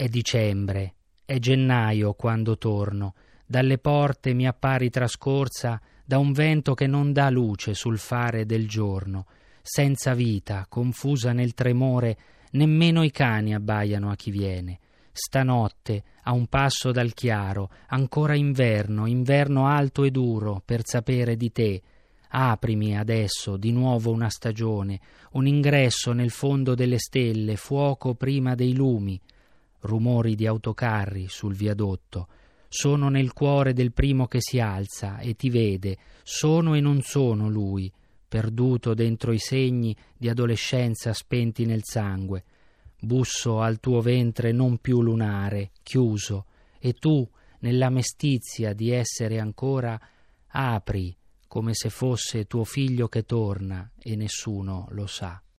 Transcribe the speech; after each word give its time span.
È 0.00 0.08
dicembre, 0.08 0.94
è 1.26 1.38
gennaio 1.38 2.14
quando 2.14 2.56
torno, 2.56 3.12
dalle 3.44 3.76
porte 3.76 4.32
mi 4.32 4.46
appari 4.46 4.88
trascorsa 4.88 5.78
da 6.02 6.16
un 6.16 6.32
vento 6.32 6.72
che 6.72 6.86
non 6.86 7.12
dà 7.12 7.28
luce 7.28 7.74
sul 7.74 7.98
fare 7.98 8.46
del 8.46 8.66
giorno, 8.66 9.26
senza 9.60 10.14
vita, 10.14 10.64
confusa 10.70 11.34
nel 11.34 11.52
tremore, 11.52 12.16
nemmeno 12.52 13.02
i 13.02 13.10
cani 13.10 13.54
abbaiano 13.54 14.10
a 14.10 14.16
chi 14.16 14.30
viene. 14.30 14.78
Stanotte, 15.12 16.02
a 16.22 16.32
un 16.32 16.46
passo 16.46 16.92
dal 16.92 17.12
chiaro, 17.12 17.68
ancora 17.88 18.34
inverno, 18.34 19.04
inverno 19.04 19.66
alto 19.66 20.04
e 20.04 20.10
duro, 20.10 20.62
per 20.64 20.80
sapere 20.86 21.36
di 21.36 21.52
te. 21.52 21.82
Aprimi 22.28 22.96
adesso 22.96 23.58
di 23.58 23.70
nuovo 23.70 24.10
una 24.12 24.30
stagione, 24.30 24.98
un 25.32 25.46
ingresso 25.46 26.12
nel 26.14 26.30
fondo 26.30 26.74
delle 26.74 26.98
stelle, 26.98 27.56
fuoco 27.56 28.14
prima 28.14 28.54
dei 28.54 28.72
lumi. 28.72 29.20
Rumori 29.80 30.34
di 30.34 30.46
autocarri 30.46 31.26
sul 31.28 31.54
viadotto. 31.54 32.28
Sono 32.68 33.08
nel 33.08 33.32
cuore 33.32 33.72
del 33.72 33.92
primo 33.92 34.26
che 34.26 34.38
si 34.40 34.60
alza 34.60 35.18
e 35.18 35.34
ti 35.34 35.50
vede, 35.50 35.98
sono 36.22 36.74
e 36.74 36.80
non 36.80 37.02
sono 37.02 37.48
lui, 37.48 37.92
perduto 38.28 38.94
dentro 38.94 39.32
i 39.32 39.38
segni 39.38 39.96
di 40.16 40.28
adolescenza 40.28 41.12
spenti 41.12 41.64
nel 41.64 41.82
sangue. 41.82 42.44
Busso 43.00 43.60
al 43.60 43.80
tuo 43.80 44.00
ventre 44.00 44.52
non 44.52 44.78
più 44.78 45.02
lunare, 45.02 45.70
chiuso, 45.82 46.46
e 46.78 46.92
tu, 46.92 47.28
nella 47.60 47.90
mestizia 47.90 48.72
di 48.72 48.90
essere 48.90 49.40
ancora, 49.40 50.00
apri 50.46 51.16
come 51.50 51.74
se 51.74 51.90
fosse 51.90 52.46
tuo 52.46 52.62
figlio 52.62 53.08
che 53.08 53.24
torna 53.24 53.90
e 53.98 54.14
nessuno 54.14 54.86
lo 54.90 55.08
sa. 55.08 55.42